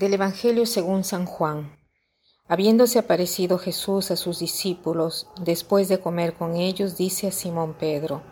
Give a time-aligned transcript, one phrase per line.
[0.00, 1.76] Del Evangelio según San Juan.
[2.48, 8.22] Habiéndose aparecido Jesús a sus discípulos, después de comer con ellos, dice a Simón Pedro,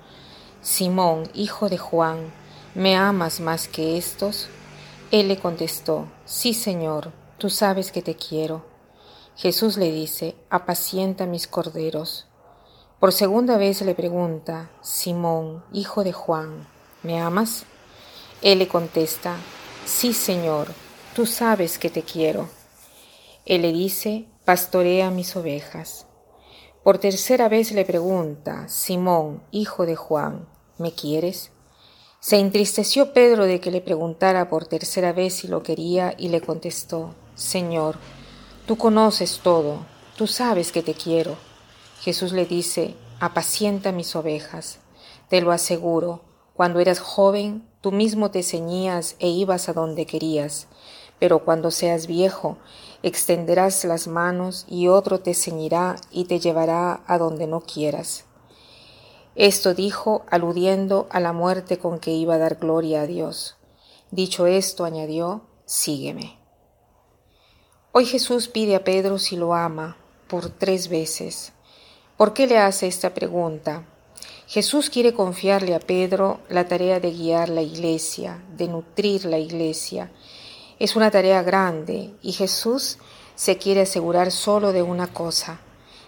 [0.62, 2.32] Simón, hijo de Juan,
[2.74, 4.48] ¿me amas más que estos?
[5.10, 8.64] Él le contestó, Sí, Señor, tú sabes que te quiero.
[9.36, 12.28] Jesús le dice, Apacienta mis corderos.
[12.98, 16.66] Por segunda vez le pregunta, Simón, hijo de Juan,
[17.02, 17.66] ¿me amas?
[18.40, 19.36] Él le contesta,
[19.84, 20.68] Sí, Señor,
[21.18, 22.48] tú sabes que te quiero.
[23.44, 26.06] Él le dice, pastorea mis ovejas.
[26.84, 31.50] Por tercera vez le pregunta, Simón, hijo de Juan, ¿me quieres?
[32.20, 36.40] Se entristeció Pedro de que le preguntara por tercera vez si lo quería y le
[36.40, 37.96] contestó, Señor,
[38.66, 41.34] tú conoces todo, tú sabes que te quiero.
[42.00, 44.78] Jesús le dice, apacienta mis ovejas.
[45.28, 46.22] Te lo aseguro,
[46.54, 50.68] cuando eras joven, tú mismo te ceñías e ibas a donde querías
[51.18, 52.58] pero cuando seas viejo,
[53.02, 58.24] extenderás las manos y otro te ceñirá y te llevará a donde no quieras.
[59.34, 63.56] Esto dijo aludiendo a la muerte con que iba a dar gloria a Dios.
[64.10, 66.38] Dicho esto, añadió, sígueme.
[67.92, 69.96] Hoy Jesús pide a Pedro si lo ama
[70.28, 71.52] por tres veces.
[72.16, 73.84] ¿Por qué le hace esta pregunta?
[74.48, 80.10] Jesús quiere confiarle a Pedro la tarea de guiar la iglesia, de nutrir la iglesia,
[80.78, 82.98] es una tarea grande y Jesús
[83.34, 85.60] se quiere asegurar solo de una cosa,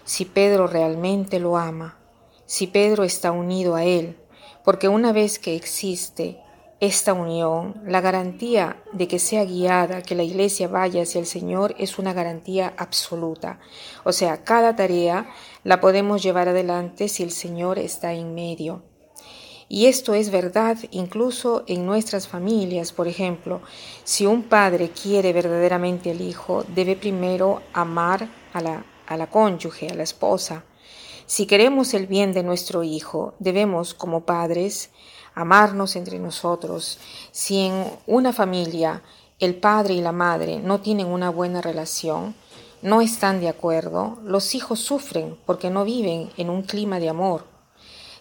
[0.03, 1.97] si Pedro realmente lo ama,
[2.45, 4.17] si Pedro está unido a él,
[4.63, 6.41] porque una vez que existe
[6.81, 11.75] esta unión, la garantía de que sea guiada, que la iglesia vaya hacia el Señor
[11.77, 13.59] es una garantía absoluta.
[14.03, 15.29] O sea, cada tarea
[15.63, 18.81] la podemos llevar adelante si el Señor está en medio.
[19.73, 22.91] Y esto es verdad incluso en nuestras familias.
[22.91, 23.61] Por ejemplo,
[24.03, 29.87] si un padre quiere verdaderamente al hijo, debe primero amar a la, a la cónyuge,
[29.87, 30.65] a la esposa.
[31.25, 34.89] Si queremos el bien de nuestro hijo, debemos, como padres,
[35.35, 36.99] amarnos entre nosotros.
[37.31, 39.01] Si en una familia
[39.39, 42.35] el padre y la madre no tienen una buena relación,
[42.81, 47.50] no están de acuerdo, los hijos sufren porque no viven en un clima de amor.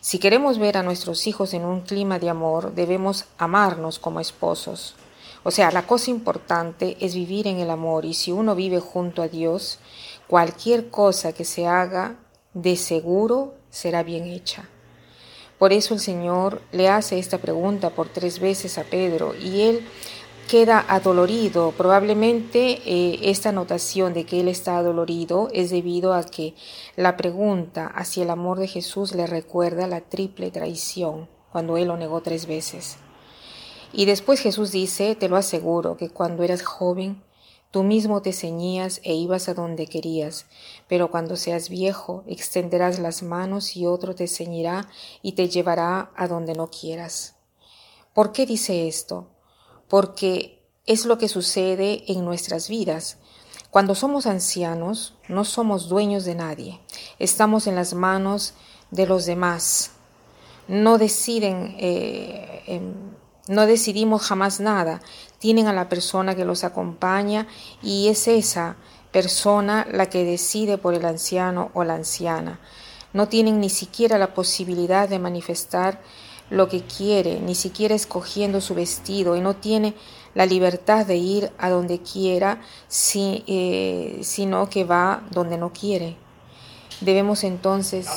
[0.00, 4.94] Si queremos ver a nuestros hijos en un clima de amor, debemos amarnos como esposos.
[5.43, 9.21] O sea, la cosa importante es vivir en el amor y si uno vive junto
[9.21, 9.78] a Dios,
[10.27, 12.16] cualquier cosa que se haga
[12.55, 14.69] de seguro será bien hecha.
[15.59, 19.87] Por eso el Señor le hace esta pregunta por tres veces a Pedro y él
[20.50, 21.71] queda adolorido.
[21.77, 26.56] Probablemente eh, esta notación de que él está adolorido es debido a que
[26.97, 31.97] la pregunta hacia el amor de Jesús le recuerda la triple traición cuando él lo
[31.97, 32.97] negó tres veces.
[33.93, 37.22] Y después Jesús dice, te lo aseguro, que cuando eras joven,
[37.71, 40.47] tú mismo te ceñías e ibas a donde querías,
[40.89, 44.89] pero cuando seas viejo, extenderás las manos y otro te ceñirá
[45.22, 47.37] y te llevará a donde no quieras.
[48.12, 49.28] ¿Por qué dice esto?
[49.91, 53.19] Porque es lo que sucede en nuestras vidas.
[53.71, 56.81] Cuando somos ancianos, no somos dueños de nadie,
[57.19, 58.55] estamos en las manos
[58.91, 59.91] de los demás.
[60.69, 62.95] No deciden, eh, em,
[63.49, 65.03] no decidimos jamás nada.
[65.39, 67.49] Tienen a la persona que los acompaña
[67.83, 68.77] y es esa
[69.11, 72.61] persona la que decide por el anciano o la anciana.
[73.12, 76.01] No tienen ni siquiera la posibilidad de manifestar
[76.50, 79.94] lo que quiere, ni siquiera escogiendo su vestido, y no tiene
[80.34, 86.16] la libertad de ir a donde quiera, si, eh, sino que va donde no quiere.
[87.00, 88.09] Debemos entonces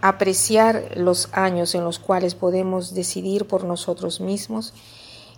[0.00, 4.72] apreciar los años en los cuales podemos decidir por nosotros mismos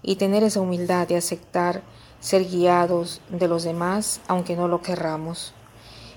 [0.03, 1.83] y tener esa humildad de aceptar
[2.21, 5.53] ser guiados de los demás, aunque no lo querramos.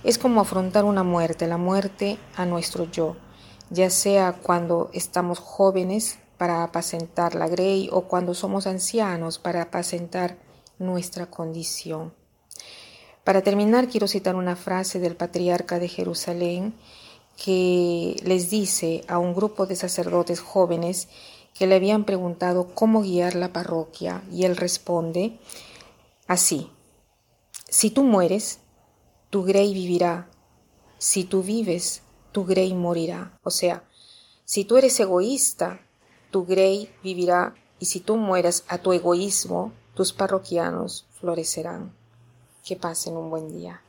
[0.03, 3.15] Es como afrontar una muerte, la muerte a nuestro yo
[3.69, 10.38] ya sea cuando estamos jóvenes para apacentar la grey o cuando somos ancianos para apacentar
[10.80, 12.13] nuestra condición.
[13.24, 16.74] Para terminar, quiero citar una frase del patriarca de Jerusalén
[17.36, 21.07] que les dice a un grupo de sacerdotes jóvenes
[21.54, 25.39] que le habían preguntado cómo guiar la parroquia y él responde
[26.27, 26.69] así,
[27.68, 28.60] si tú mueres,
[29.30, 30.30] tu grey vivirá,
[30.98, 33.37] si tú vives, tu grey morirá.
[33.43, 33.83] O sea,
[34.45, 35.81] si tú eres egoísta,
[36.31, 41.93] tu grey vivirá y si tú mueras a tu egoísmo, tus parroquianos florecerán.
[42.63, 43.81] Que pasen un buen día.